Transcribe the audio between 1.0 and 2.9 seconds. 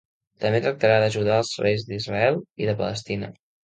d'ajudar els reis d'Israel i de